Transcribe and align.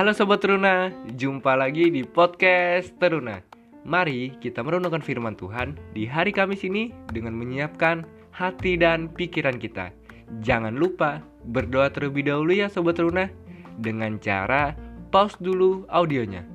Halo 0.00 0.16
Sobat 0.16 0.40
Teruna, 0.40 0.88
jumpa 1.12 1.60
lagi 1.60 1.92
di 1.92 2.00
podcast 2.08 2.96
Teruna 2.96 3.36
Mari 3.84 4.32
kita 4.40 4.64
merenungkan 4.64 5.04
firman 5.04 5.36
Tuhan 5.36 5.76
di 5.92 6.08
hari 6.08 6.32
Kamis 6.32 6.64
ini 6.64 6.88
dengan 7.12 7.36
menyiapkan 7.36 8.08
hati 8.32 8.80
dan 8.80 9.12
pikiran 9.12 9.60
kita 9.60 9.92
Jangan 10.40 10.72
lupa 10.80 11.20
berdoa 11.52 11.92
terlebih 11.92 12.32
dahulu 12.32 12.48
ya 12.48 12.72
Sobat 12.72 12.96
Teruna 12.96 13.28
Dengan 13.76 14.16
cara 14.16 14.72
pause 15.12 15.36
dulu 15.36 15.84
audionya 15.92 16.48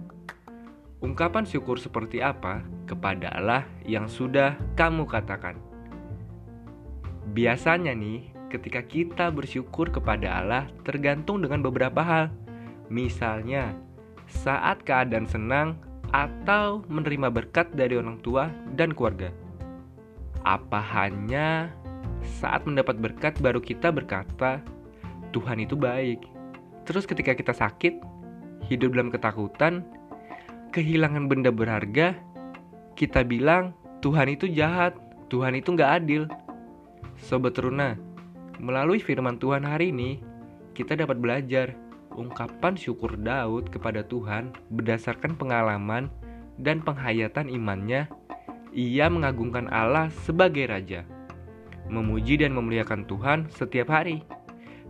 Ungkapan 1.05 1.45
syukur 1.45 1.77
seperti 1.77 2.25
apa 2.25 2.65
kepada 2.89 3.29
Allah 3.29 3.61
yang 3.85 4.09
sudah 4.09 4.57
kamu 4.73 5.05
katakan? 5.05 5.61
Biasanya 7.37 7.93
nih, 7.93 8.25
ketika 8.49 8.81
kita 8.81 9.29
bersyukur 9.29 9.93
kepada 9.93 10.41
Allah 10.41 10.65
tergantung 10.81 11.45
dengan 11.45 11.61
beberapa 11.61 12.01
hal. 12.01 12.33
Misalnya, 12.87 13.73
saat 14.29 14.81
keadaan 14.85 15.25
senang 15.25 15.77
atau 16.13 16.85
menerima 16.87 17.33
berkat 17.33 17.73
dari 17.73 17.97
orang 17.97 18.21
tua 18.21 18.47
dan 18.77 18.93
keluarga. 18.93 19.33
Apa 20.45 20.77
hanya 20.77 21.73
saat 22.39 22.63
mendapat 22.69 23.01
berkat 23.01 23.33
baru 23.41 23.59
kita 23.59 23.89
berkata, 23.89 24.61
Tuhan 25.33 25.65
itu 25.65 25.73
baik. 25.73 26.21
Terus 26.85 27.09
ketika 27.09 27.33
kita 27.33 27.51
sakit, 27.51 27.99
hidup 28.69 28.93
dalam 28.93 29.09
ketakutan, 29.09 29.83
kehilangan 30.71 31.25
benda 31.25 31.49
berharga, 31.49 32.13
kita 32.93 33.25
bilang 33.25 33.73
Tuhan 34.05 34.31
itu 34.31 34.45
jahat, 34.47 34.93
Tuhan 35.33 35.57
itu 35.57 35.73
nggak 35.73 35.91
adil. 36.05 36.29
Sobat 37.17 37.57
Teruna, 37.57 37.97
Melalui 38.59 39.03
firman 39.03 39.35
Tuhan 39.35 39.67
hari 39.67 39.91
ini, 39.91 40.23
kita 40.71 40.95
dapat 40.95 41.19
belajar 41.19 41.75
ungkapan 42.15 42.79
syukur 42.79 43.19
Daud 43.19 43.69
kepada 43.69 44.01
Tuhan 44.07 44.55
berdasarkan 44.71 45.35
pengalaman 45.35 46.07
dan 46.57 46.79
penghayatan 46.81 47.51
imannya. 47.51 48.07
Ia 48.75 49.07
mengagungkan 49.07 49.71
Allah 49.71 50.11
sebagai 50.27 50.67
Raja, 50.67 51.07
memuji 51.87 52.39
dan 52.39 52.51
memuliakan 52.51 53.07
Tuhan 53.07 53.47
setiap 53.51 53.87
hari, 53.87 54.23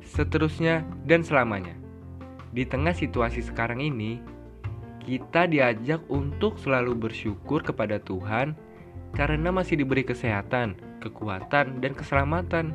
seterusnya 0.01 0.81
dan 1.05 1.21
selamanya. 1.21 1.77
Di 2.49 2.65
tengah 2.65 2.97
situasi 2.97 3.45
sekarang 3.45 3.81
ini, 3.81 4.17
kita 5.05 5.45
diajak 5.45 6.01
untuk 6.09 6.57
selalu 6.57 6.97
bersyukur 6.97 7.61
kepada 7.61 8.01
Tuhan 8.01 8.57
karena 9.13 9.53
masih 9.53 9.77
diberi 9.77 10.01
kesehatan, 10.01 10.81
kekuatan, 11.05 11.77
dan 11.77 11.93
keselamatan 11.93 12.73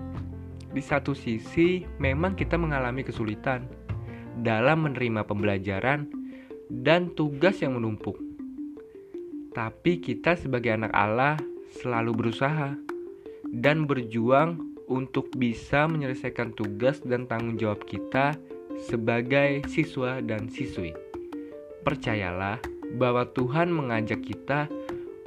di 0.70 0.78
satu 0.78 1.18
sisi 1.18 1.82
memang 1.98 2.38
kita 2.38 2.54
mengalami 2.54 3.02
kesulitan 3.02 3.66
dalam 4.38 4.86
menerima 4.86 5.26
pembelajaran 5.26 6.06
dan 6.70 7.10
tugas 7.18 7.58
yang 7.58 7.74
menumpuk. 7.74 8.14
Tapi 9.50 9.98
kita 9.98 10.38
sebagai 10.38 10.70
anak 10.70 10.94
Allah 10.94 11.34
selalu 11.82 12.14
berusaha 12.14 12.78
dan 13.50 13.90
berjuang 13.90 14.62
untuk 14.86 15.34
bisa 15.34 15.90
menyelesaikan 15.90 16.54
tugas 16.54 17.02
dan 17.02 17.26
tanggung 17.26 17.58
jawab 17.58 17.82
kita 17.86 18.38
sebagai 18.86 19.66
siswa 19.66 20.22
dan 20.22 20.46
siswi. 20.46 20.94
Percayalah 21.82 22.62
bahwa 22.98 23.26
Tuhan 23.30 23.70
mengajak 23.70 24.22
kita 24.22 24.66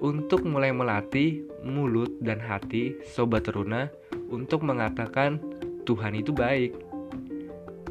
untuk 0.03 0.43
mulai 0.43 0.75
melatih 0.75 1.47
mulut 1.63 2.11
dan 2.19 2.43
hati 2.43 2.99
sobat 3.15 3.47
teruna 3.47 3.87
untuk 4.27 4.67
mengatakan 4.67 5.39
Tuhan 5.87 6.19
itu 6.19 6.35
baik. 6.35 6.92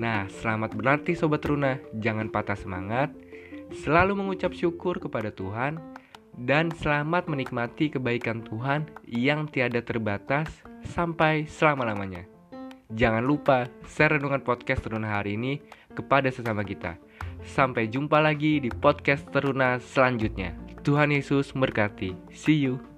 Nah, 0.01 0.25
selamat 0.41 0.73
berlatih 0.73 1.13
Sobat 1.13 1.45
Runa, 1.45 1.77
jangan 2.01 2.33
patah 2.33 2.57
semangat, 2.57 3.13
selalu 3.85 4.17
mengucap 4.17 4.57
syukur 4.57 4.97
kepada 4.97 5.29
Tuhan, 5.29 5.77
dan 6.41 6.73
selamat 6.73 7.29
menikmati 7.29 7.93
kebaikan 7.93 8.41
Tuhan 8.41 8.89
yang 9.05 9.45
tiada 9.53 9.85
terbatas 9.85 10.49
sampai 10.97 11.45
selama-lamanya. 11.45 12.25
Jangan 12.93 13.25
lupa 13.25 13.69
share 13.89 14.17
renungan 14.21 14.45
podcast 14.45 14.85
Teruna 14.85 15.21
hari 15.21 15.37
ini 15.37 15.61
kepada 15.93 16.29
sesama 16.29 16.65
kita. 16.65 16.97
Sampai 17.45 17.89
jumpa 17.89 18.21
lagi 18.21 18.61
di 18.61 18.69
podcast 18.69 19.29
Teruna 19.33 19.81
selanjutnya. 19.81 20.57
Tuhan 20.85 21.13
Yesus 21.13 21.53
memberkati. 21.57 22.13
See 22.33 22.65
you. 22.65 22.92